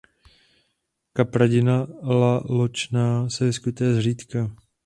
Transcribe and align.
Kapradina 1.13 1.87
laločnatá 2.01 3.29
se 3.29 3.45
vyskytuje 3.45 3.93
zřídka. 3.93 4.51